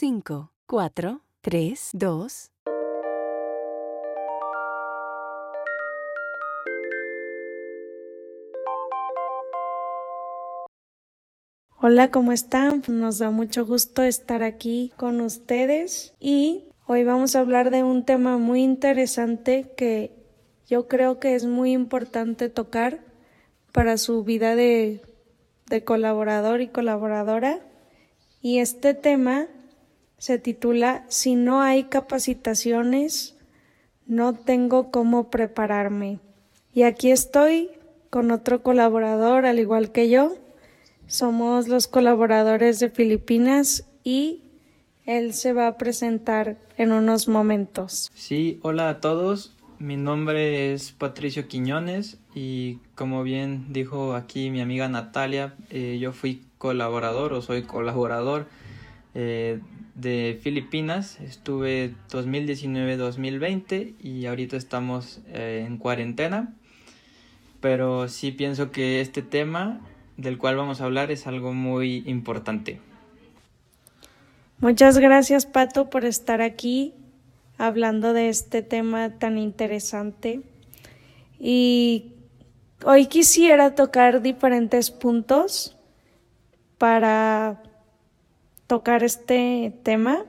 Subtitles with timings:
[0.00, 2.52] 5, 4, 3, 2.
[11.82, 12.82] Hola, ¿cómo están?
[12.88, 18.06] Nos da mucho gusto estar aquí con ustedes y hoy vamos a hablar de un
[18.06, 20.16] tema muy interesante que
[20.66, 23.04] yo creo que es muy importante tocar
[23.70, 25.02] para su vida de,
[25.66, 27.60] de colaborador y colaboradora.
[28.40, 29.48] Y este tema
[30.20, 33.36] se titula Si no hay capacitaciones,
[34.06, 36.20] no tengo cómo prepararme.
[36.74, 37.70] Y aquí estoy
[38.10, 40.36] con otro colaborador, al igual que yo.
[41.06, 44.42] Somos los colaboradores de Filipinas y
[45.06, 48.10] él se va a presentar en unos momentos.
[48.14, 49.56] Sí, hola a todos.
[49.78, 56.12] Mi nombre es Patricio Quiñones y como bien dijo aquí mi amiga Natalia, eh, yo
[56.12, 58.46] fui colaborador o soy colaborador
[59.14, 59.60] eh,
[60.00, 61.20] de Filipinas.
[61.20, 66.54] Estuve 2019-2020 y ahorita estamos eh, en cuarentena.
[67.60, 69.80] Pero sí pienso que este tema
[70.16, 72.80] del cual vamos a hablar es algo muy importante.
[74.58, 76.94] Muchas gracias Pato por estar aquí
[77.56, 80.42] hablando de este tema tan interesante.
[81.38, 82.12] Y
[82.84, 85.76] hoy quisiera tocar diferentes puntos
[86.78, 87.62] para
[88.70, 90.24] tocar este tema.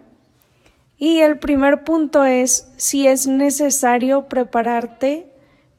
[0.98, 5.28] Y el primer punto es si es necesario prepararte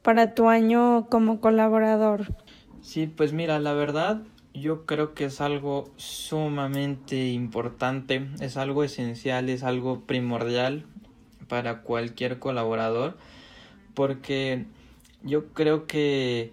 [0.02, 2.32] para tu año como colaborador.
[2.80, 4.22] Sí, pues mira, la verdad
[4.54, 10.86] yo creo que es algo sumamente importante, es algo esencial, es algo primordial
[11.48, 13.16] para cualquier colaborador
[13.94, 14.66] porque
[15.24, 16.52] yo creo que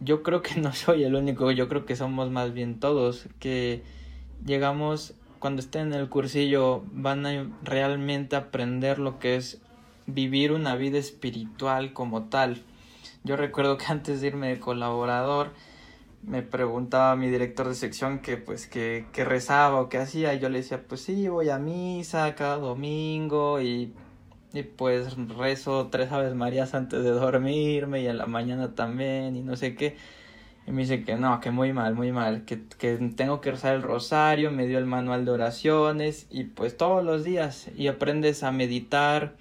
[0.00, 3.82] yo creo que no soy el único, yo creo que somos más bien todos que
[4.44, 9.60] llegamos cuando estén en el cursillo van a realmente aprender lo que es
[10.06, 12.62] vivir una vida espiritual como tal.
[13.24, 15.50] Yo recuerdo que antes de irme de colaborador
[16.22, 20.38] me preguntaba mi director de sección que pues que, que rezaba o qué hacía y
[20.40, 23.92] yo le decía pues sí voy a misa cada domingo y,
[24.54, 29.42] y pues rezo tres aves marías antes de dormirme y en la mañana también y
[29.42, 29.96] no sé qué
[30.66, 33.74] y me dice que no, que muy mal, muy mal, que, que tengo que rezar
[33.74, 38.42] el rosario, me dio el manual de oraciones y pues todos los días y aprendes
[38.42, 39.36] a meditar,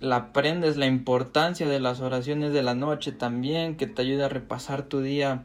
[0.00, 4.28] la aprendes la importancia de las oraciones de la noche también, que te ayuda a
[4.28, 5.44] repasar tu día.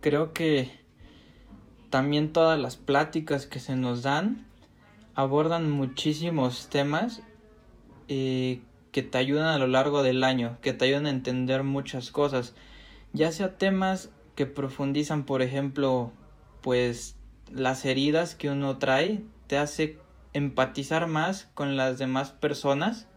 [0.00, 0.70] creo que
[1.90, 4.46] también todas las pláticas que se nos dan
[5.14, 7.22] abordan muchísimos temas
[8.08, 8.60] eh,
[8.92, 12.54] que te ayudan a lo largo del año, que te ayudan a entender muchas cosas
[13.16, 16.12] ya sea temas que profundizan, por ejemplo,
[16.60, 17.16] pues
[17.50, 19.98] las heridas que uno trae, te hace
[20.34, 23.08] empatizar más con las demás personas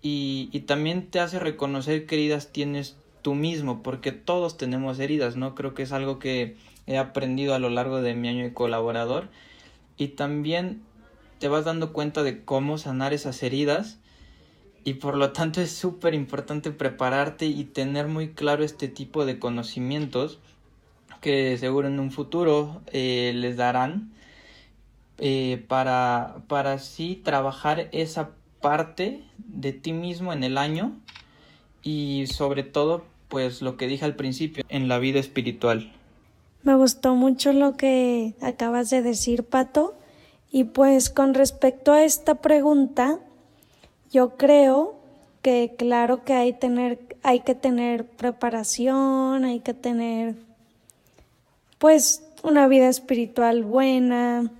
[0.00, 5.34] y, y también te hace reconocer qué heridas tienes tú mismo, porque todos tenemos heridas,
[5.34, 5.54] ¿no?
[5.54, 6.56] Creo que es algo que
[6.86, 9.28] he aprendido a lo largo de mi año de colaborador
[9.96, 10.82] y también
[11.40, 13.98] te vas dando cuenta de cómo sanar esas heridas
[14.84, 19.38] y por lo tanto es súper importante prepararte y tener muy claro este tipo de
[19.38, 20.38] conocimientos
[21.20, 24.12] que seguro en un futuro eh, les darán
[25.18, 28.30] eh, para, para así trabajar esa
[28.60, 30.92] parte de ti mismo en el año
[31.82, 35.92] y sobre todo pues lo que dije al principio en la vida espiritual.
[36.62, 39.94] Me gustó mucho lo que acabas de decir, Pato.
[40.50, 43.18] Y pues con respecto a esta pregunta,
[44.14, 44.94] yo creo
[45.42, 50.36] que claro que hay, tener, hay que tener preparación, hay que tener
[51.78, 54.52] pues una vida espiritual buena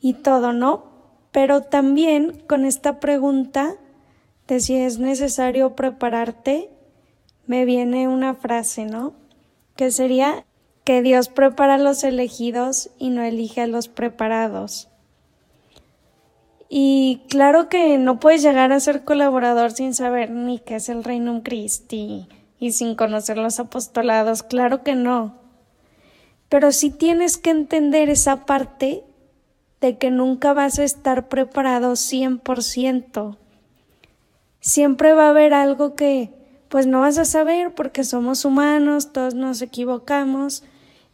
[0.00, 0.84] y todo, ¿no?
[1.32, 3.74] Pero también con esta pregunta
[4.46, 6.70] de si es necesario prepararte,
[7.48, 9.14] me viene una frase, ¿no?
[9.74, 10.46] Que sería
[10.84, 14.93] que Dios prepara a los elegidos y no elige a los preparados.
[16.76, 21.04] Y claro que no puedes llegar a ser colaborador sin saber ni qué es el
[21.04, 22.26] Reino Christi
[22.58, 25.36] y sin conocer los apostolados, claro que no.
[26.48, 29.04] Pero sí tienes que entender esa parte
[29.80, 33.36] de que nunca vas a estar preparado 100%.
[34.58, 36.32] Siempre va a haber algo que
[36.68, 40.64] pues no vas a saber porque somos humanos, todos nos equivocamos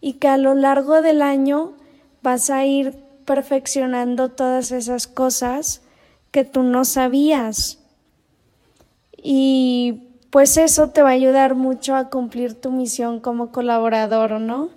[0.01, 1.75] y que a lo largo del año
[2.23, 5.83] vas a ir perfeccionando todas esas cosas
[6.33, 7.79] que tú no sabías.
[9.17, 14.71] Y pues eso te va a ayudar mucho a cumplir tu misión como colaborador, ¿no?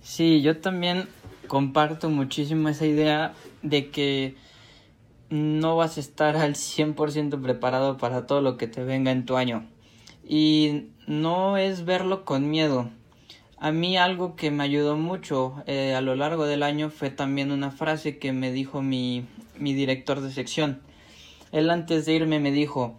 [0.00, 1.06] Sí, yo también
[1.48, 4.36] comparto muchísimo esa idea de que
[5.28, 9.36] no vas a estar al 100% preparado para todo lo que te venga en tu
[9.36, 9.68] año.
[10.26, 12.88] Y no es verlo con miedo.
[13.62, 17.52] A mí algo que me ayudó mucho eh, a lo largo del año fue también
[17.52, 19.24] una frase que me dijo mi,
[19.56, 20.80] mi director de sección.
[21.52, 22.98] Él antes de irme me dijo,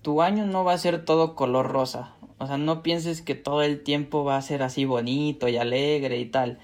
[0.00, 2.14] tu año no va a ser todo color rosa.
[2.38, 6.18] O sea, no pienses que todo el tiempo va a ser así bonito y alegre
[6.18, 6.60] y tal.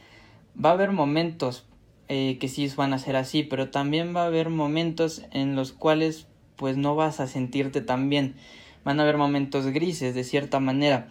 [0.56, 1.66] Va a haber momentos
[2.08, 5.72] eh, que sí van a ser así, pero también va a haber momentos en los
[5.72, 6.26] cuales
[6.56, 8.36] pues no vas a sentirte tan bien.
[8.82, 11.10] Van a haber momentos grises de cierta manera.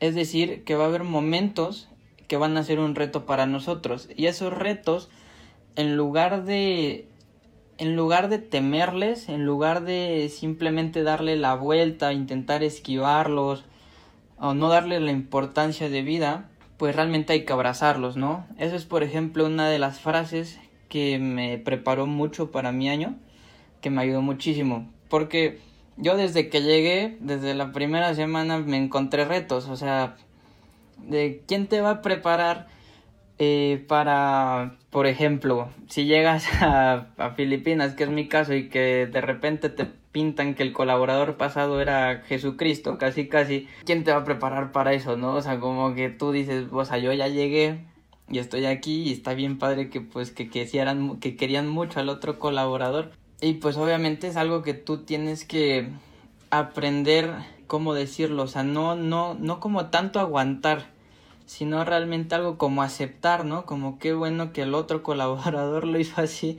[0.00, 1.88] Es decir, que va a haber momentos
[2.28, 4.08] que van a ser un reto para nosotros.
[4.16, 5.08] Y esos retos,
[5.76, 7.08] en lugar de
[7.78, 13.64] en lugar de temerles, en lugar de simplemente darle la vuelta, intentar esquivarlos
[14.36, 18.46] o no darle la importancia de vida, pues realmente hay que abrazarlos, ¿no?
[18.58, 23.16] Eso es, por ejemplo, una de las frases que me preparó mucho para mi año,
[23.80, 25.60] que me ayudó muchísimo, porque
[25.98, 30.16] yo desde que llegué, desde la primera semana me encontré retos, o sea,
[30.98, 32.68] de quién te va a preparar
[33.38, 39.06] eh, para, por ejemplo, si llegas a, a, Filipinas, que es mi caso, y que
[39.06, 44.18] de repente te pintan que el colaborador pasado era Jesucristo, casi casi, ¿quién te va
[44.18, 45.34] a preparar para eso, no?
[45.34, 47.84] O sea, como que tú dices, o sea, yo ya llegué
[48.30, 50.66] y estoy aquí y está bien padre que pues que, que,
[51.20, 53.12] que querían mucho al otro colaborador.
[53.40, 55.90] Y pues obviamente es algo que tú tienes que
[56.50, 57.32] aprender,
[57.66, 58.42] ¿cómo decirlo?
[58.44, 60.86] O sea, no, no, no como tanto aguantar,
[61.46, 63.64] sino realmente algo como aceptar, ¿no?
[63.64, 66.58] Como qué bueno que el otro colaborador lo hizo así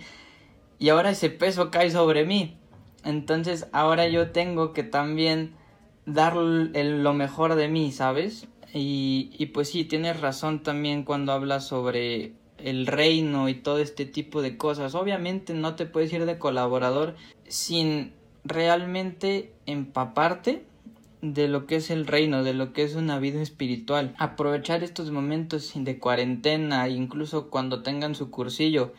[0.80, 2.58] y ahora ese peso cae sobre mí.
[3.04, 5.54] Entonces ahora yo tengo que también
[6.06, 8.48] dar lo mejor de mí, ¿sabes?
[8.74, 12.34] Y, y pues sí, tienes razón también cuando hablas sobre
[12.64, 14.96] el reino y todo este tipo de cosas.
[14.96, 17.16] Obviamente no te puedes ir de colaborador
[17.48, 18.14] sin
[18.44, 20.64] realmente empaparte
[21.22, 24.16] de lo que es el reino, de lo que es una vida espiritual.
[24.18, 28.94] Aprovechar estos momentos de cuarentena, incluso cuando tengan su cursillo,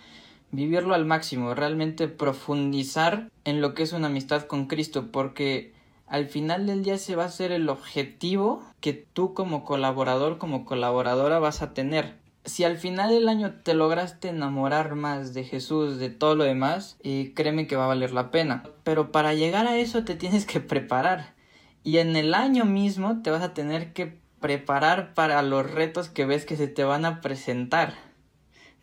[0.52, 5.72] vivirlo al máximo, realmente profundizar en lo que es una amistad con Cristo, porque
[6.06, 10.64] al final del día ese va a ser el objetivo que tú como colaborador, como
[10.64, 12.19] colaboradora vas a tener.
[12.44, 16.96] Si al final del año te lograste enamorar más de Jesús, de todo lo demás,
[17.02, 18.62] eh, créeme que va a valer la pena.
[18.82, 21.34] Pero para llegar a eso te tienes que preparar
[21.82, 26.24] y en el año mismo te vas a tener que preparar para los retos que
[26.24, 27.94] ves que se te van a presentar.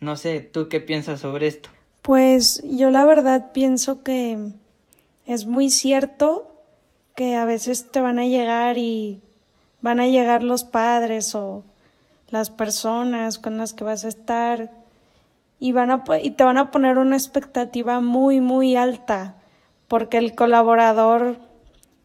[0.00, 1.70] No sé, ¿tú qué piensas sobre esto?
[2.02, 4.52] Pues yo la verdad pienso que
[5.26, 6.54] es muy cierto
[7.16, 9.20] que a veces te van a llegar y
[9.80, 11.64] van a llegar los padres o
[12.30, 14.70] las personas con las que vas a estar
[15.58, 19.36] y van a y te van a poner una expectativa muy muy alta
[19.88, 21.38] porque el colaborador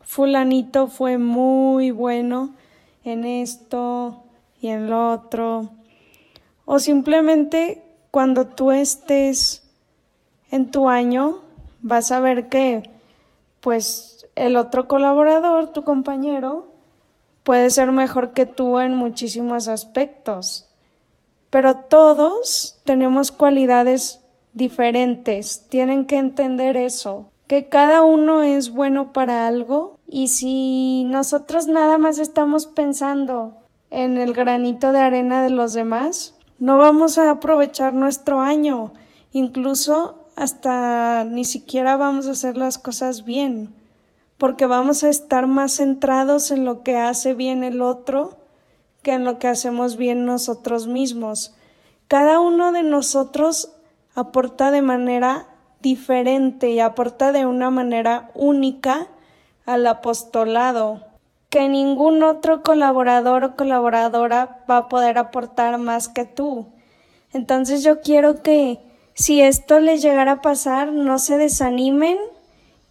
[0.02, 2.56] fulanito fue muy bueno
[3.04, 4.24] en esto
[4.62, 5.70] y en lo otro.
[6.66, 9.64] O simplemente cuando tú estés
[10.52, 11.42] en tu año,
[11.82, 12.90] vas a ver que
[13.60, 16.73] pues el otro colaborador, tu compañero,
[17.44, 20.70] puede ser mejor que tú en muchísimos aspectos.
[21.50, 24.22] Pero todos tenemos cualidades
[24.54, 31.68] diferentes, tienen que entender eso que cada uno es bueno para algo y si nosotros
[31.68, 33.58] nada más estamos pensando
[33.92, 38.94] en el granito de arena de los demás, no vamos a aprovechar nuestro año,
[39.34, 43.76] incluso hasta ni siquiera vamos a hacer las cosas bien,
[44.38, 48.38] porque vamos a estar más centrados en lo que hace bien el otro
[49.02, 51.54] que en lo que hacemos bien nosotros mismos.
[52.08, 53.74] Cada uno de nosotros
[54.16, 55.48] aporta de manera
[55.82, 59.08] diferente y aporta de una manera única
[59.66, 61.04] al apostolado
[61.50, 66.68] que ningún otro colaborador o colaboradora va a poder aportar más que tú.
[67.32, 68.80] Entonces yo quiero que
[69.14, 72.18] si esto les llegara a pasar, no se desanimen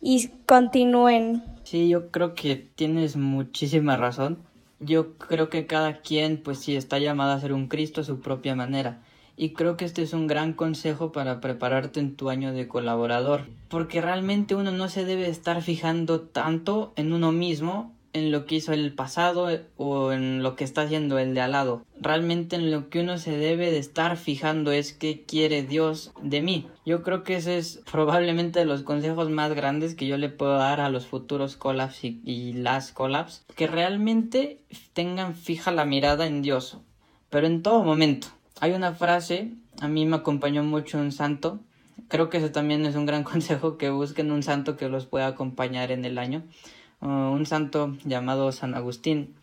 [0.03, 1.43] y continúen.
[1.63, 4.39] Sí, yo creo que tienes muchísima razón.
[4.81, 8.21] Yo creo que cada quien pues sí está llamado a ser un Cristo a su
[8.21, 9.01] propia manera.
[9.37, 13.47] Y creo que este es un gran consejo para prepararte en tu año de colaborador,
[13.69, 18.57] porque realmente uno no se debe estar fijando tanto en uno mismo, en lo que
[18.57, 21.85] hizo el pasado o en lo que está haciendo el de al lado.
[22.01, 26.43] Realmente en lo que uno se debe de estar fijando es qué quiere Dios de
[26.43, 26.67] mí.
[26.85, 30.55] Yo creo que ese es probablemente de los consejos más grandes que yo le puedo
[30.59, 34.61] dar a los futuros collabs y, y las collabs, que realmente
[34.93, 36.79] tengan fija la mirada en Dios,
[37.31, 38.29] pero en todo momento
[38.61, 41.61] hay una frase, a mí me acompañó mucho un santo,
[42.09, 45.29] creo que eso también es un gran consejo, que busquen un santo que los pueda
[45.29, 46.43] acompañar en el año,
[47.03, 49.35] un santo llamado San Agustín.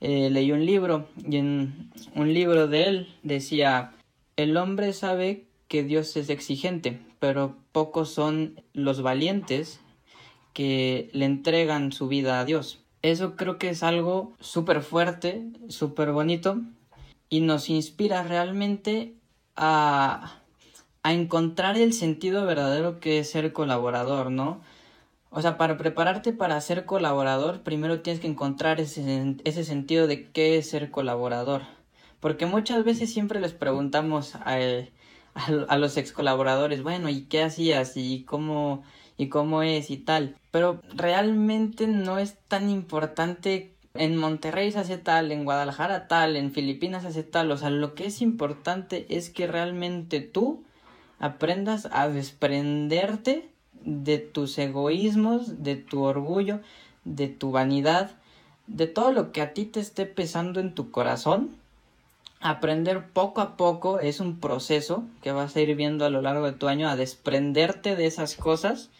[0.00, 3.92] Eh, leí un libro y en un libro de él decía,
[4.36, 9.80] el hombre sabe que Dios es exigente, pero pocos son los valientes
[10.52, 12.80] que le entregan su vida a Dios.
[13.02, 16.60] Eso creo que es algo súper fuerte, súper bonito
[17.28, 19.14] y nos inspira realmente
[19.54, 20.40] a,
[21.02, 24.60] a encontrar el sentido verdadero que es ser colaborador, ¿no?
[25.30, 30.30] O sea, para prepararte para ser colaborador, primero tienes que encontrar ese, ese sentido de
[30.30, 31.62] qué es ser colaborador.
[32.20, 34.58] Porque muchas veces siempre les preguntamos a,
[35.34, 37.96] a, los ex colaboradores, bueno, ¿y qué hacías?
[37.96, 38.82] ¿Y cómo,
[39.18, 39.90] y cómo es?
[39.90, 40.36] y tal.
[40.50, 46.52] Pero realmente no es tan importante en Monterrey se hace tal, en Guadalajara tal, en
[46.52, 47.50] Filipinas se hace tal.
[47.50, 50.64] O sea, lo que es importante es que realmente tú
[51.18, 53.50] aprendas a desprenderte
[53.86, 56.60] de tus egoísmos, de tu orgullo,
[57.04, 58.10] de tu vanidad,
[58.66, 61.56] de todo lo que a ti te esté pesando en tu corazón
[62.40, 66.46] aprender poco a poco es un proceso que vas a ir viendo a lo largo
[66.46, 68.90] de tu año a desprenderte de esas cosas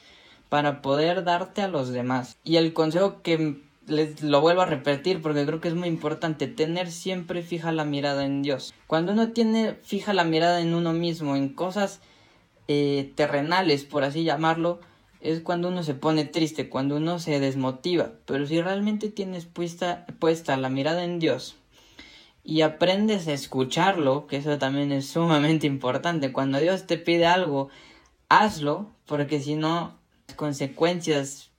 [0.49, 2.37] para poder darte a los demás.
[2.45, 6.49] Y el consejo que les lo vuelvo a repetir porque creo que es muy importante
[6.49, 8.75] tener siempre fija la mirada en Dios.
[8.87, 12.01] Cuando uno tiene fija la mirada en uno mismo, en cosas
[12.69, 14.81] eh, terrenales, por así llamarlo,
[15.21, 18.13] es cuando uno se pone triste, cuando uno se desmotiva.
[18.27, 21.57] Pero si realmente tienes puesta, puesta la mirada en Dios,
[22.47, 26.33] y aprendes a escucharlo, que eso también es sumamente importante.
[26.33, 27.69] Cuando Dios te pide algo,
[28.29, 31.51] hazlo, porque si no, las consecuencias,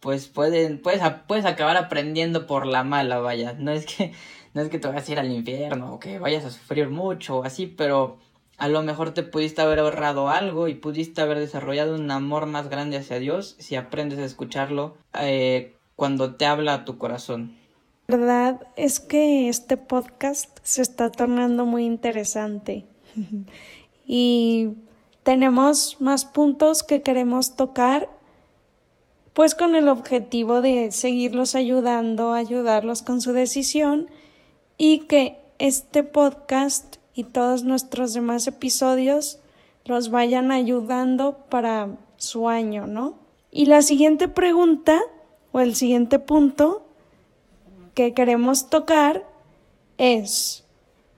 [0.00, 3.54] pues pueden, puedes, puedes acabar aprendiendo por la mala, vaya.
[3.58, 4.12] No es que,
[4.52, 7.38] no es que te vayas a ir al infierno o que vayas a sufrir mucho
[7.38, 8.18] o así, pero
[8.56, 12.68] a lo mejor te pudiste haber ahorrado algo y pudiste haber desarrollado un amor más
[12.68, 17.56] grande hacia Dios si aprendes a escucharlo eh, cuando te habla a tu corazón.
[18.06, 22.84] La verdad es que este podcast se está tornando muy interesante
[24.06, 24.70] y
[25.22, 28.08] tenemos más puntos que queremos tocar
[29.32, 34.08] pues con el objetivo de seguirlos ayudando, ayudarlos con su decisión
[34.78, 39.38] y que este podcast y todos nuestros demás episodios
[39.84, 43.18] los vayan ayudando para su año, ¿no?
[43.50, 45.00] Y la siguiente pregunta
[45.52, 46.86] o el siguiente punto
[47.94, 49.24] que queremos tocar
[49.98, 50.64] es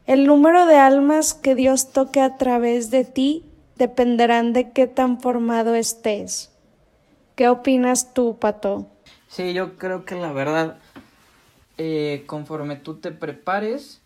[0.06, 3.44] el número de almas que Dios toque a través de ti
[3.76, 6.52] dependerán de qué tan formado estés.
[7.34, 8.86] ¿Qué opinas tú, Pato?
[9.28, 10.78] Sí, yo creo que la verdad,
[11.76, 14.00] eh, conforme tú te prepares,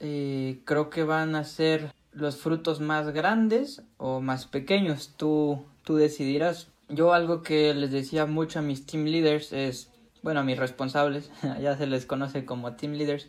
[0.00, 5.14] eh, creo que van a ser los frutos más grandes o más pequeños.
[5.16, 6.68] Tú, tú decidirás.
[6.88, 9.90] Yo algo que les decía mucho a mis team leaders es
[10.22, 11.30] bueno, a mis responsables,
[11.60, 13.28] ya se les conoce como team leaders,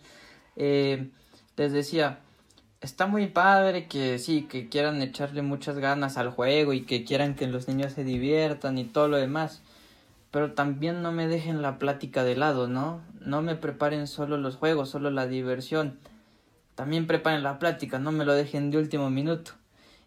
[0.56, 1.10] eh,
[1.58, 2.20] les decía,
[2.82, 7.36] está muy padre que sí, que quieran echarle muchas ganas al juego y que quieran
[7.36, 9.62] que los niños se diviertan y todo lo demás,
[10.32, 13.02] pero también no me dejen la plática de lado, ¿no?
[13.20, 16.00] No me preparen solo los juegos, solo la diversión.
[16.82, 19.52] También preparen la plática, no me lo dejen de último minuto.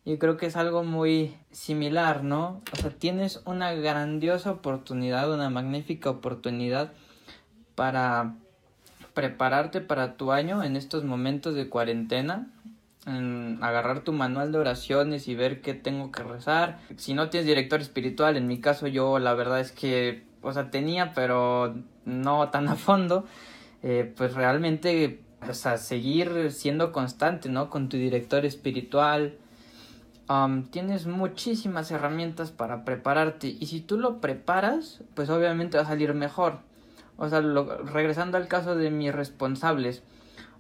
[0.05, 2.63] Y creo que es algo muy similar, ¿no?
[2.73, 6.91] O sea, tienes una grandiosa oportunidad, una magnífica oportunidad
[7.77, 8.35] para
[9.15, 12.49] prepararte para tu año en estos momentos de cuarentena,
[13.07, 16.81] en agarrar tu manual de oraciones y ver qué tengo que rezar.
[16.97, 20.73] Si no tienes director espiritual, en mi caso yo la verdad es que, o sea,
[20.73, 23.27] tenía, pero no tan a fondo,
[23.85, 27.71] eh, pues realmente, o sea, seguir siendo constante, ¿no?
[27.71, 29.39] Con tu director espiritual,
[30.71, 36.15] tienes muchísimas herramientas para prepararte y si tú lo preparas, pues obviamente va a salir
[36.15, 36.59] mejor.
[37.17, 40.03] O sea, regresando al caso de mis responsables,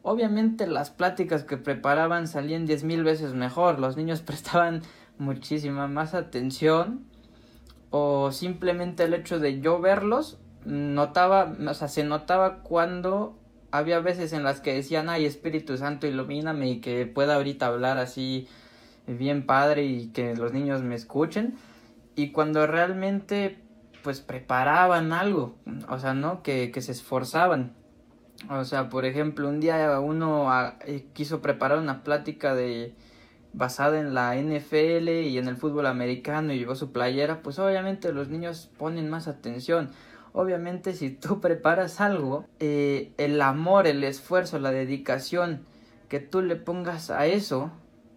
[0.03, 4.83] obviamente las pláticas que preparaban salían diez mil veces mejor, los niños prestaban
[5.19, 7.05] muchísima más atención
[7.91, 13.37] o simplemente el hecho de yo verlos notaba, o sea, se notaba cuando
[13.75, 17.99] había veces en las que decían, ay Espíritu Santo, ilumíname y que pueda ahorita hablar
[17.99, 18.47] así
[19.09, 21.57] bien padre y que los niños me escuchen.
[22.15, 23.59] Y cuando realmente
[24.05, 25.57] pues preparaban algo,
[25.89, 26.43] o sea, ¿no?
[26.45, 27.73] Que, que se esforzaban.
[28.49, 32.95] O sea, por ejemplo, un día uno ah, eh, quiso preparar una plática de
[33.55, 38.13] basada en la NFL y en el fútbol americano y llevó su playera, pues obviamente
[38.13, 39.91] los niños ponen más atención.
[40.37, 45.63] Obviamente si tú preparas algo, eh, el amor, el esfuerzo, la dedicación
[46.09, 47.71] que tú le pongas a eso,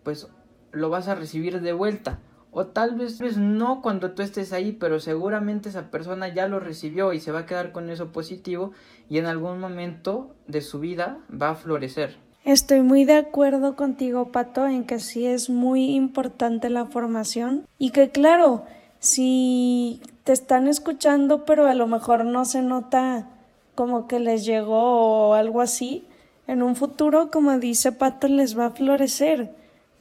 [0.03, 0.27] pues
[0.71, 2.19] lo vas a recibir de vuelta.
[2.51, 7.13] O tal vez no cuando tú estés ahí, pero seguramente esa persona ya lo recibió
[7.13, 8.71] y se va a quedar con eso positivo
[9.09, 12.17] y en algún momento de su vida va a florecer.
[12.45, 17.91] Estoy muy de acuerdo contigo, Pato, en que sí es muy importante la formación y
[17.91, 18.63] que claro,
[18.99, 23.27] si te están escuchando pero a lo mejor no se nota
[23.75, 26.03] como que les llegó o algo así,
[26.47, 29.53] en un futuro, como dice Pato, les va a florecer,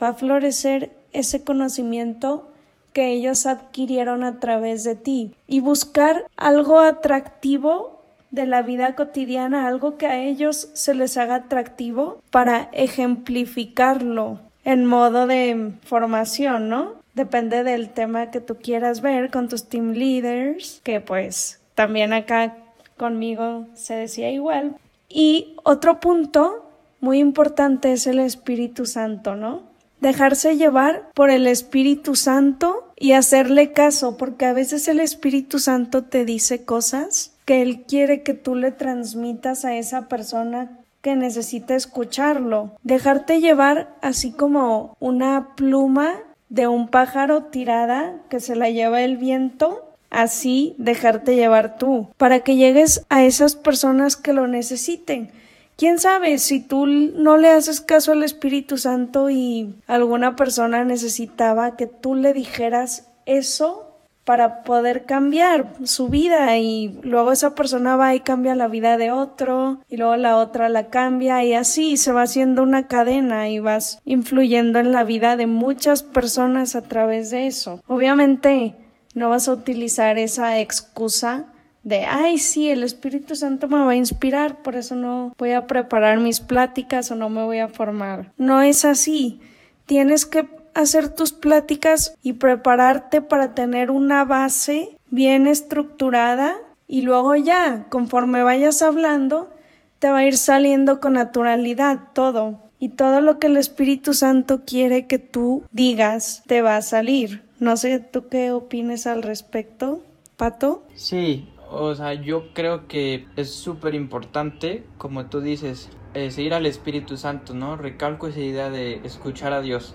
[0.03, 2.49] va a florecer ese conocimiento
[2.93, 8.01] que ellos adquirieron a través de ti y buscar algo atractivo
[8.31, 14.87] de la vida cotidiana, algo que a ellos se les haga atractivo para ejemplificarlo en
[14.87, 16.95] modo de formación, ¿no?
[17.17, 22.57] Depende del tema que tú quieras ver con tus team leaders, que pues también acá
[22.97, 24.77] conmigo se decía igual.
[25.09, 26.71] Y otro punto
[27.01, 29.63] muy importante es el Espíritu Santo, ¿no?
[30.01, 36.05] dejarse llevar por el Espíritu Santo y hacerle caso, porque a veces el Espíritu Santo
[36.05, 41.75] te dice cosas que Él quiere que tú le transmitas a esa persona que necesita
[41.77, 42.73] escucharlo.
[42.83, 46.15] Dejarte llevar así como una pluma
[46.49, 52.41] de un pájaro tirada que se la lleva el viento así dejarte llevar tú, para
[52.41, 55.31] que llegues a esas personas que lo necesiten.
[55.77, 61.77] ¿Quién sabe si tú no le haces caso al Espíritu Santo y alguna persona necesitaba
[61.77, 63.86] que tú le dijeras eso
[64.27, 69.13] para poder cambiar su vida y luego esa persona va y cambia la vida de
[69.13, 73.61] otro y luego la otra la cambia y así se va haciendo una cadena y
[73.61, 77.81] vas influyendo en la vida de muchas personas a través de eso.
[77.87, 78.75] Obviamente
[79.15, 81.47] no vas a utilizar esa excusa
[81.85, 85.69] de, ay, sí, el Espíritu Santo me va a inspirar, por eso no voy a
[85.69, 88.33] preparar mis pláticas o no me voy a formar.
[88.39, 89.39] No es así.
[89.87, 97.35] Tienes que hacer tus pláticas y prepararte para tener una base bien estructurada y luego
[97.35, 99.51] ya, conforme vayas hablando,
[99.99, 102.61] te va a ir saliendo con naturalidad todo.
[102.79, 107.43] Y todo lo que el Espíritu Santo quiere que tú digas te va a salir.
[107.59, 110.03] No sé, ¿tú qué opines al respecto,
[110.37, 110.85] Pato?
[110.95, 116.67] Sí, o sea, yo creo que es súper importante, como tú dices, eh, seguir al
[116.67, 117.77] Espíritu Santo, ¿no?
[117.77, 119.95] Recalco esa idea de escuchar a Dios.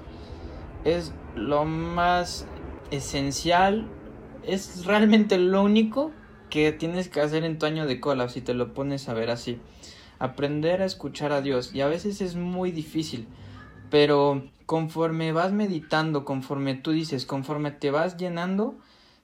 [0.83, 2.45] Es lo más
[2.91, 3.87] esencial,
[4.43, 6.11] es realmente lo único
[6.49, 9.29] que tienes que hacer en tu año de cola, si te lo pones a ver
[9.29, 9.59] así.
[10.19, 11.73] Aprender a escuchar a Dios.
[11.73, 13.27] Y a veces es muy difícil,
[13.89, 18.75] pero conforme vas meditando, conforme tú dices, conforme te vas llenando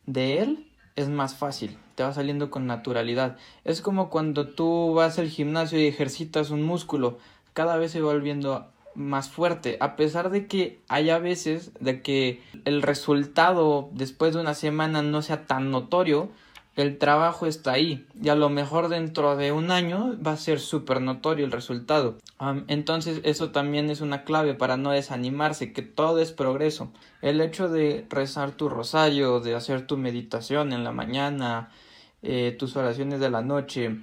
[0.06, 3.38] de Él, es más fácil te va saliendo con naturalidad.
[3.64, 7.18] Es como cuando tú vas al gimnasio y ejercitas un músculo,
[7.54, 12.42] cada vez se va volviendo más fuerte, a pesar de que haya veces de que
[12.66, 16.30] el resultado después de una semana no sea tan notorio,
[16.76, 20.60] el trabajo está ahí y a lo mejor dentro de un año va a ser
[20.60, 22.18] súper notorio el resultado.
[22.68, 26.92] entonces eso también es una clave para no desanimarse, que todo es progreso.
[27.22, 31.72] El hecho de rezar tu rosario, de hacer tu meditación en la mañana,
[32.22, 33.98] eh, tus oraciones de la noche,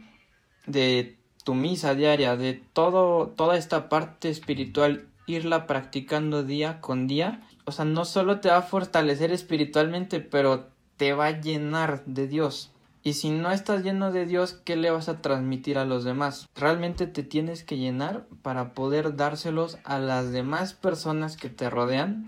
[0.67, 7.43] de tu misa diaria, de todo, toda esta parte espiritual, irla practicando día con día.
[7.67, 12.27] O sea, no solo te va a fortalecer espiritualmente, pero te va a llenar de
[12.27, 12.71] Dios.
[13.03, 16.49] Y si no estás lleno de Dios, ¿qué le vas a transmitir a los demás?
[16.57, 22.27] Realmente te tienes que llenar para poder dárselos a las demás personas que te rodean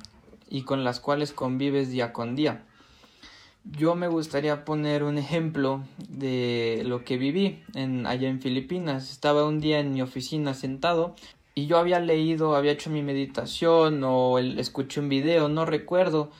[0.50, 2.65] y con las cuales convives día con día.
[3.72, 9.11] Yo me gustaría poner un ejemplo de lo que viví en, allá en Filipinas.
[9.11, 11.16] Estaba un día en mi oficina sentado
[11.55, 16.31] y yo había leído, había hecho mi meditación o escuché un video, no recuerdo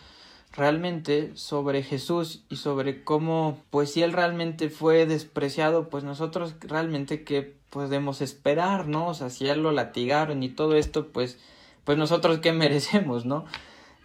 [0.53, 7.25] realmente sobre Jesús y sobre cómo pues si él realmente fue despreciado pues nosotros realmente
[7.25, 11.39] qué podemos esperar no o sea si él lo latigaron y todo esto pues
[11.85, 13.45] pues nosotros qué merecemos no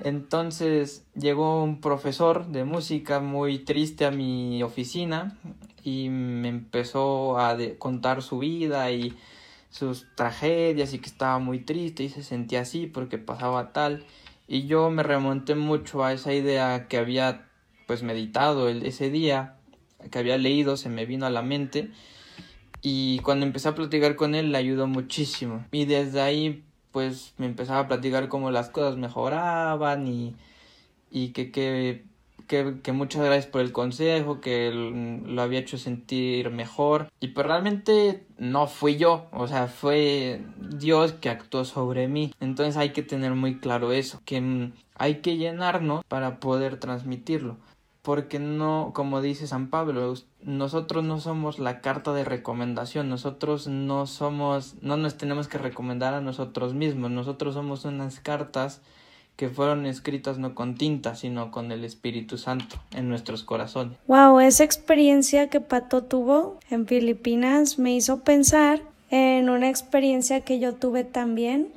[0.03, 5.37] entonces llegó un profesor de música muy triste a mi oficina
[5.83, 9.15] y me empezó a contar su vida y
[9.69, 14.05] sus tragedias y que estaba muy triste y se sentía así porque pasaba tal.
[14.47, 17.47] Y yo me remonté mucho a esa idea que había
[17.87, 19.57] pues meditado ese día
[20.09, 21.91] que había leído se me vino a la mente.
[22.81, 25.65] Y cuando empecé a platicar con él le ayudó muchísimo.
[25.71, 30.35] Y desde ahí pues me empezaba a platicar cómo las cosas mejoraban y,
[31.09, 32.03] y que, que,
[32.91, 37.09] muchas gracias por el consejo, que lo había hecho sentir mejor.
[37.19, 42.33] Y pues realmente no fui yo, o sea, fue Dios que actuó sobre mí.
[42.39, 47.57] Entonces hay que tener muy claro eso, que hay que llenarnos para poder transmitirlo.
[48.01, 54.07] Porque no, como dice San Pablo, nosotros no somos la carta de recomendación, nosotros no
[54.07, 58.81] somos, no nos tenemos que recomendar a nosotros mismos, nosotros somos unas cartas
[59.35, 63.97] que fueron escritas no con tinta, sino con el Espíritu Santo en nuestros corazones.
[64.07, 70.59] Wow, esa experiencia que Pato tuvo en Filipinas me hizo pensar en una experiencia que
[70.59, 71.69] yo tuve también.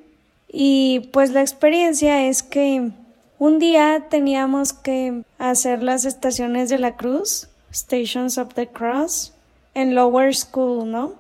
[0.49, 2.91] Y pues la experiencia es que
[3.39, 9.33] un día teníamos que hacer las estaciones de la cruz, Stations of the Cross,
[9.75, 11.15] en Lower School, ¿no?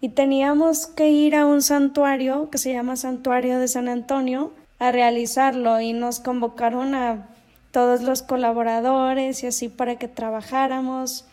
[0.00, 4.92] Y teníamos que ir a un santuario que se llama Santuario de San Antonio, a
[4.92, 7.28] realizarlo y nos convocaron a
[7.70, 11.26] todos los colaboradores y así para que trabajáramos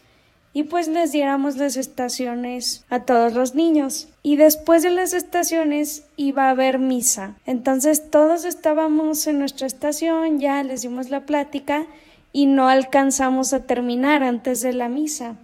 [0.58, 4.08] y pues les diéramos las estaciones a todos los niños.
[4.24, 7.36] Y después de las estaciones iba a haber misa.
[7.46, 11.86] Entonces todos estábamos en nuestra estación, ya les dimos la plática
[12.34, 15.36] y no alcanzamos a terminar antes de la misa.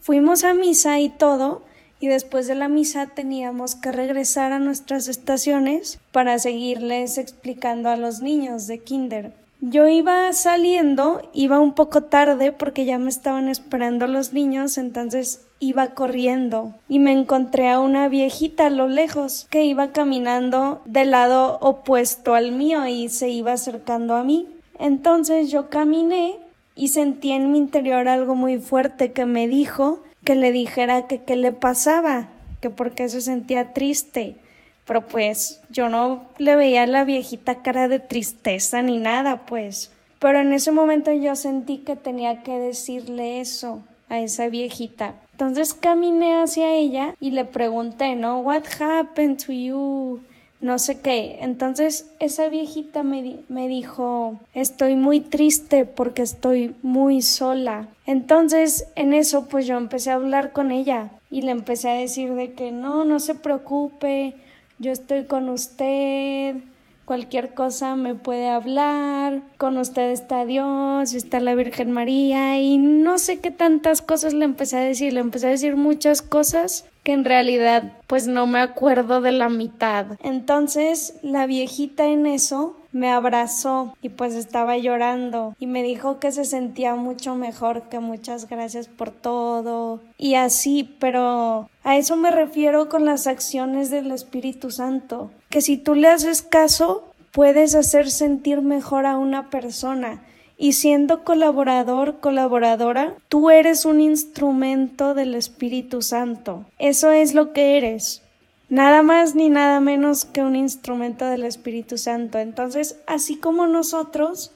[0.00, 1.60] Fuimos a misa y todo,
[2.00, 7.98] y después de la misa teníamos que regresar a nuestras estaciones para seguirles explicando a
[7.98, 9.41] los niños de kinder.
[9.64, 15.46] Yo iba saliendo, iba un poco tarde porque ya me estaban esperando los niños, entonces
[15.60, 21.12] iba corriendo y me encontré a una viejita a lo lejos que iba caminando del
[21.12, 24.48] lado opuesto al mío y se iba acercando a mí.
[24.80, 26.40] Entonces yo caminé
[26.74, 31.22] y sentí en mi interior algo muy fuerte que me dijo que le dijera que
[31.22, 34.41] qué le pasaba, que porque se sentía triste.
[34.86, 39.92] Pero pues yo no le veía la viejita cara de tristeza ni nada, pues.
[40.18, 45.14] Pero en ese momento yo sentí que tenía que decirle eso a esa viejita.
[45.32, 48.40] Entonces caminé hacia ella y le pregunté, ¿no?
[48.40, 50.20] What happened to you?
[50.62, 51.38] no sé qué.
[51.40, 57.88] Entonces esa viejita me, me, dijo, estoy muy triste porque estoy muy sola.
[58.06, 62.32] Entonces en eso pues yo empecé a hablar con ella y le empecé a decir
[62.34, 64.34] de que no, no se preocupe,
[64.82, 66.56] yo estoy con usted,
[67.04, 73.18] cualquier cosa me puede hablar, con usted está Dios, está la Virgen María y no
[73.18, 77.12] sé qué tantas cosas le empecé a decir, le empecé a decir muchas cosas que
[77.12, 80.18] en realidad pues no me acuerdo de la mitad.
[80.20, 86.30] Entonces la viejita en eso me abrazó y pues estaba llorando y me dijo que
[86.30, 92.30] se sentía mucho mejor, que muchas gracias por todo y así, pero a eso me
[92.30, 98.10] refiero con las acciones del Espíritu Santo, que si tú le haces caso, puedes hacer
[98.10, 100.22] sentir mejor a una persona
[100.62, 106.66] y siendo colaborador, colaboradora, tú eres un instrumento del Espíritu Santo.
[106.78, 108.21] Eso es lo que eres.
[108.72, 112.38] Nada más ni nada menos que un instrumento del Espíritu Santo.
[112.38, 114.50] Entonces, así como nosotros,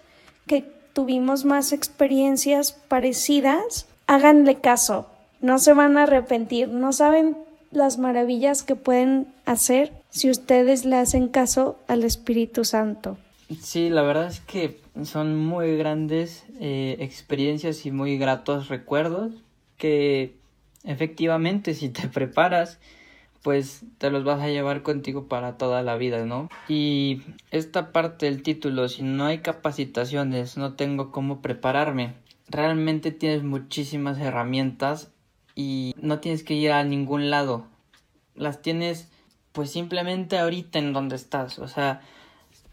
[0.46, 5.06] que tuvimos más experiencias parecidas, háganle caso.
[5.42, 6.68] No se van a arrepentir.
[6.68, 7.36] No saben
[7.70, 13.18] las maravillas que pueden hacer si ustedes le hacen caso al Espíritu Santo.
[13.60, 19.34] Sí, la verdad es que son muy grandes eh, experiencias y muy gratos recuerdos
[19.76, 20.36] que
[20.84, 22.78] efectivamente si te preparas
[23.46, 26.48] pues te los vas a llevar contigo para toda la vida, ¿no?
[26.66, 32.14] Y esta parte del título, si no hay capacitaciones, no tengo cómo prepararme,
[32.48, 35.12] realmente tienes muchísimas herramientas
[35.54, 37.66] y no tienes que ir a ningún lado.
[38.34, 39.12] Las tienes
[39.52, 42.00] pues simplemente ahorita en donde estás, o sea,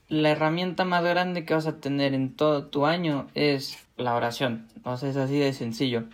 [0.09, 4.67] la herramienta más grande que vas a tener en todo tu año es la oración.
[4.83, 6.05] O sea, es así de sencillo.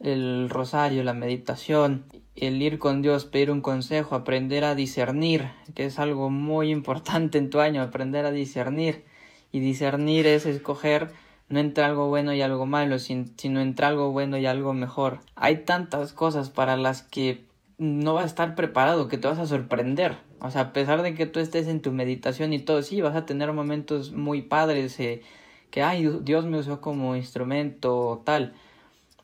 [0.00, 2.04] El rosario, la meditación,
[2.36, 7.38] el ir con Dios, pedir un consejo, aprender a discernir, que es algo muy importante
[7.38, 9.04] en tu año, aprender a discernir.
[9.50, 11.10] Y discernir es escoger
[11.48, 15.20] no entre algo bueno y algo malo, sino entre algo bueno y algo mejor.
[15.34, 17.44] Hay tantas cosas para las que
[17.78, 20.18] no vas a estar preparado, que te vas a sorprender.
[20.40, 23.16] O sea, a pesar de que tú estés en tu meditación y todo, sí, vas
[23.16, 25.22] a tener momentos muy padres, eh,
[25.70, 28.54] que, ay, Dios me usó como instrumento o tal.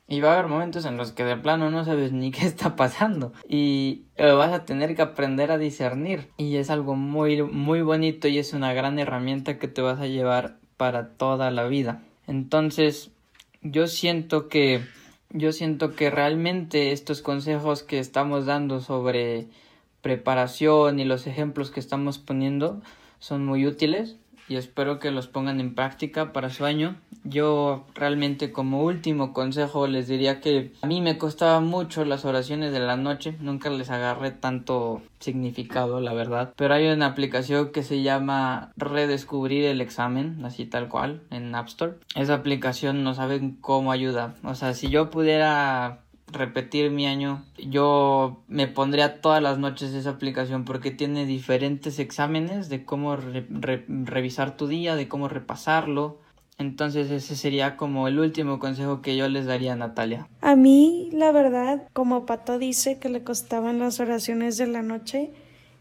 [0.06, 2.76] Y va a haber momentos en los que de plano no sabes ni qué está
[2.76, 3.32] pasando.
[3.48, 6.30] Y vas a tener que aprender a discernir.
[6.36, 10.06] Y es algo muy, muy bonito y es una gran herramienta que te vas a
[10.06, 12.02] llevar para toda la vida.
[12.26, 13.10] Entonces,
[13.62, 14.82] yo siento que,
[15.30, 19.48] yo siento que realmente estos consejos que estamos dando sobre
[20.02, 22.82] preparación y los ejemplos que estamos poniendo
[23.18, 24.16] son muy útiles.
[24.48, 26.96] Y espero que los pongan en práctica para su año.
[27.24, 32.72] Yo realmente como último consejo les diría que a mí me costaba mucho las oraciones
[32.72, 36.52] de la noche, nunca les agarré tanto significado, la verdad.
[36.56, 41.68] Pero hay una aplicación que se llama Redescubrir el examen, así tal cual, en App
[41.68, 41.94] Store.
[42.14, 44.34] Esa aplicación no saben cómo ayuda.
[44.44, 50.10] O sea, si yo pudiera repetir mi año, yo me pondría todas las noches esa
[50.10, 56.18] aplicación porque tiene diferentes exámenes de cómo revisar tu día, de cómo repasarlo.
[56.56, 60.28] Entonces ese sería como el último consejo que yo les daría a Natalia.
[60.40, 65.32] A mí, la verdad, como Pato dice que le costaban las oraciones de la noche,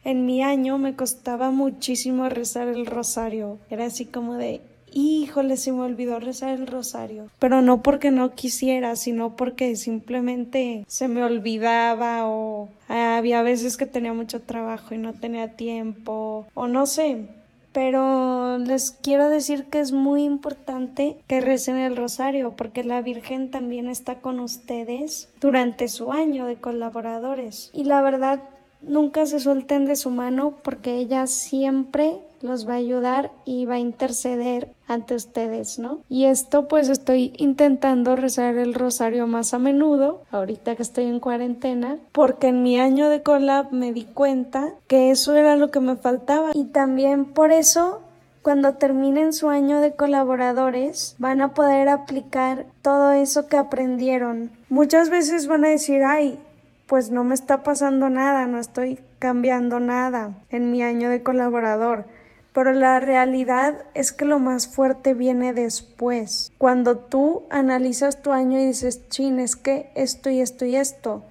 [0.03, 3.59] en mi año me costaba muchísimo rezar el rosario.
[3.69, 4.61] Era así como de,
[4.93, 7.27] híjole, se me olvidó rezar el rosario.
[7.39, 13.85] Pero no porque no quisiera, sino porque simplemente se me olvidaba o había veces que
[13.85, 17.27] tenía mucho trabajo y no tenía tiempo o no sé.
[17.73, 23.49] Pero les quiero decir que es muy importante que recen el rosario porque la Virgen
[23.49, 27.71] también está con ustedes durante su año de colaboradores.
[27.73, 28.43] Y la verdad,
[28.83, 33.75] nunca se suelten de su mano porque ella siempre los va a ayudar y va
[33.75, 36.01] a interceder ante ustedes, ¿no?
[36.09, 41.19] Y esto pues estoy intentando rezar el rosario más a menudo, ahorita que estoy en
[41.19, 45.79] cuarentena, porque en mi año de collab me di cuenta que eso era lo que
[45.79, 48.01] me faltaba y también por eso
[48.43, 54.51] cuando terminen su año de colaboradores, van a poder aplicar todo eso que aprendieron.
[54.67, 56.37] Muchas veces van a decir, ay,
[56.85, 62.05] pues no me está pasando nada, no estoy cambiando nada en mi año de colaborador.
[62.53, 66.53] Pero la realidad es que lo más fuerte viene después.
[66.57, 71.23] Cuando tú analizas tu año y dices, chin, es que esto y esto y esto,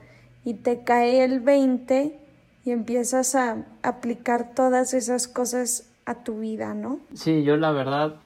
[0.44, 2.18] y te cae el 20
[2.64, 6.98] y empiezas a aplicar todas esas cosas a tu vida, ¿no?
[7.14, 8.16] Sí, yo la verdad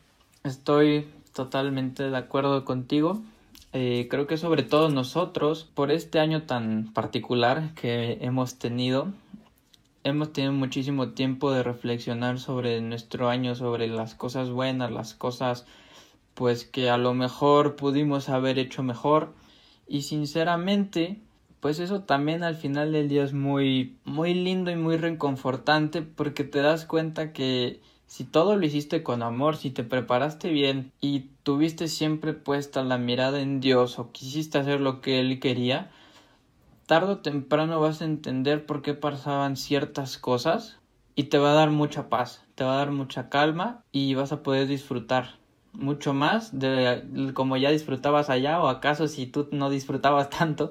[0.45, 3.21] estoy totalmente de acuerdo contigo.
[3.73, 9.09] Eh, creo que sobre todo nosotros, por este año tan particular que hemos tenido,
[10.09, 15.67] hemos tenido muchísimo tiempo de reflexionar sobre nuestro año, sobre las cosas buenas, las cosas
[16.35, 19.35] pues que a lo mejor pudimos haber hecho mejor.
[19.89, 21.19] Y sinceramente
[21.59, 26.45] pues eso también al final del día es muy muy lindo y muy reconfortante porque
[26.45, 31.31] te das cuenta que si todo lo hiciste con amor, si te preparaste bien y
[31.43, 35.91] tuviste siempre puesta la mirada en Dios o quisiste hacer lo que Él quería,
[36.87, 40.79] tarde o temprano vas a entender por qué pasaban ciertas cosas
[41.15, 44.33] y te va a dar mucha paz, te va a dar mucha calma y vas
[44.33, 45.39] a poder disfrutar
[45.73, 50.71] mucho más de como ya disfrutabas allá o acaso si tú no disfrutabas tanto,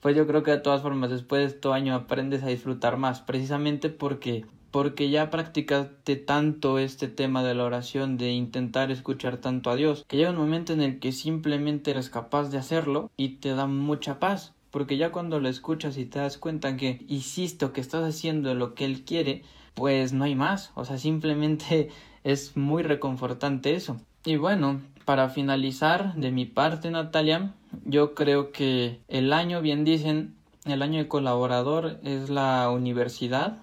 [0.00, 3.20] pues yo creo que de todas formas después de tu año aprendes a disfrutar más,
[3.20, 9.70] precisamente porque porque ya practicaste tanto este tema de la oración, de intentar escuchar tanto
[9.70, 13.36] a Dios, que llega un momento en el que simplemente eres capaz de hacerlo y
[13.36, 17.70] te da mucha paz, porque ya cuando lo escuchas y te das cuenta que hiciste
[17.72, 21.88] que estás haciendo lo que Él quiere, pues no hay más, o sea, simplemente
[22.24, 23.96] es muy reconfortante eso.
[24.26, 27.54] Y bueno, para finalizar de mi parte, Natalia,
[27.86, 30.34] yo creo que el año, bien dicen,
[30.66, 33.56] el año de colaborador es la universidad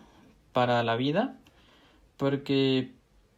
[0.52, 1.38] para la vida,
[2.17, 2.91] porque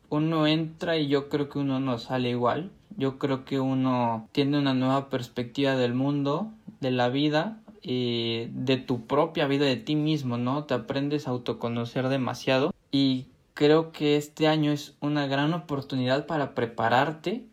[0.07, 2.71] uno entra y yo creo que uno no sale igual.
[2.95, 8.77] Yo creo que uno tiene una nueva perspectiva del mundo, de la vida, y de
[8.77, 10.63] tu propia vida, de ti mismo, ¿no?
[10.63, 16.55] Te aprendes a autoconocer demasiado y creo que este año es una gran oportunidad para
[16.55, 17.45] prepararte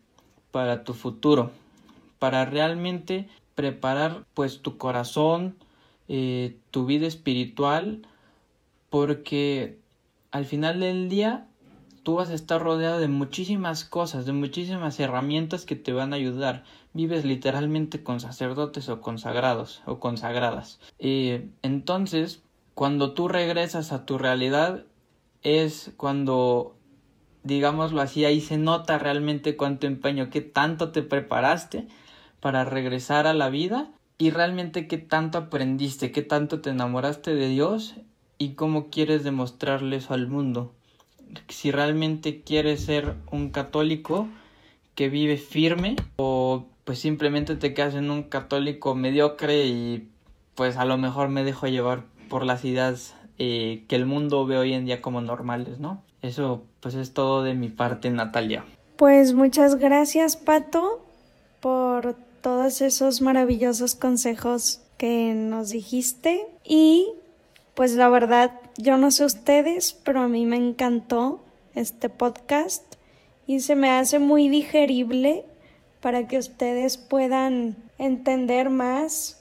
[0.51, 1.51] para tu futuro,
[2.19, 5.55] para realmente preparar pues tu corazón,
[6.09, 8.01] eh, tu vida espiritual
[8.89, 9.77] porque
[10.31, 11.47] al final del día
[12.03, 16.17] tú vas a estar rodeado de muchísimas cosas, de muchísimas herramientas que te van a
[16.17, 16.65] ayudar.
[16.93, 20.81] Vives literalmente con sacerdotes o consagrados o consagradas.
[20.99, 22.43] entonces,
[22.75, 24.85] cuando tú regresas a tu realidad,
[25.43, 26.77] es cuando,
[27.43, 31.89] digámoslo así, ahí se nota realmente cuánto empeño, qué tanto te preparaste
[32.41, 37.49] para regresar a la vida y realmente qué tanto aprendiste, qué tanto te enamoraste de
[37.49, 37.95] Dios
[38.39, 40.75] y cómo quieres demostrarle eso al mundo.
[41.49, 44.29] Si realmente quieres ser un católico
[44.95, 50.09] que vive firme o pues simplemente te quedas en un católico mediocre y
[50.55, 54.59] pues a lo mejor me dejo llevar por las ideas eh, que el mundo ve
[54.59, 56.03] hoy en día como normales, ¿no?
[56.21, 58.65] Eso pues es todo de mi parte, Natalia.
[58.97, 61.05] Pues muchas gracias, Pato,
[61.61, 67.09] por todos esos maravillosos consejos que nos dijiste y
[67.75, 71.41] pues la verdad, yo no sé ustedes, pero a mí me encantó
[71.75, 72.85] este podcast
[73.47, 75.45] y se me hace muy digerible
[76.01, 79.41] para que ustedes puedan entender más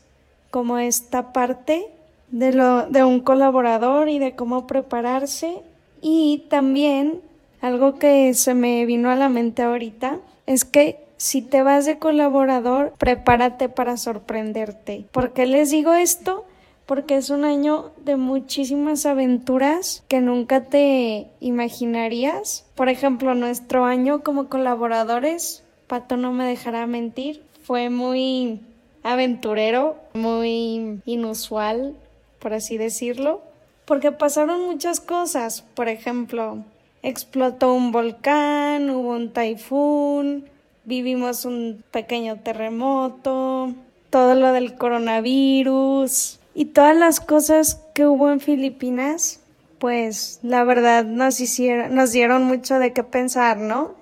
[0.50, 1.88] como esta parte
[2.30, 5.62] de lo de un colaborador y de cómo prepararse
[6.02, 7.22] y también
[7.62, 12.00] algo que se me vino a la mente ahorita es que si te vas de
[12.00, 15.06] colaborador, prepárate para sorprenderte.
[15.12, 16.46] ¿Por qué les digo esto?
[16.92, 22.66] Porque es un año de muchísimas aventuras que nunca te imaginarías.
[22.76, 28.60] Por ejemplo, nuestro año como colaboradores, Pato no me dejará mentir, fue muy
[29.04, 31.96] aventurero, muy inusual,
[32.40, 33.40] por así decirlo,
[33.86, 35.62] porque pasaron muchas cosas.
[35.62, 36.58] Por ejemplo,
[37.04, 40.44] explotó un volcán, hubo un taifún,
[40.84, 43.74] vivimos un pequeño terremoto,
[44.10, 49.40] todo lo del coronavirus y todas las cosas que hubo en Filipinas,
[49.80, 53.96] pues la verdad nos hicieron, nos dieron mucho de qué pensar, ¿no?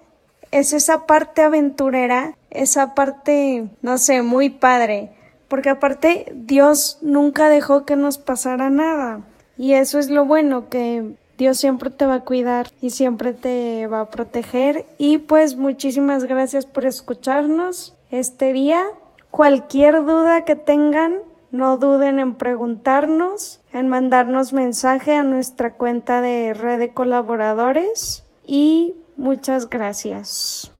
[0.51, 5.11] Es esa parte aventurera, esa parte, no sé, muy padre,
[5.47, 9.21] porque aparte Dios nunca dejó que nos pasara nada.
[9.57, 13.87] Y eso es lo bueno, que Dios siempre te va a cuidar y siempre te
[13.87, 14.85] va a proteger.
[14.97, 18.83] Y pues muchísimas gracias por escucharnos este día.
[19.31, 21.19] Cualquier duda que tengan,
[21.51, 28.95] no duden en preguntarnos, en mandarnos mensaje a nuestra cuenta de red de colaboradores y
[29.17, 30.71] muchas gracias.